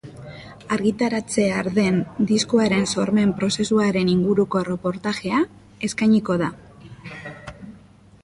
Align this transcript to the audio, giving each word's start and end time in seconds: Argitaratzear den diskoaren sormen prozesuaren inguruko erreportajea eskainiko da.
Argitaratzear 0.75 1.67
den 1.73 1.99
diskoaren 2.31 2.87
sormen 2.93 3.35
prozesuaren 3.41 4.09
inguruko 4.13 4.61
erreportajea 4.65 5.41
eskainiko 5.89 6.39
da. 6.45 6.49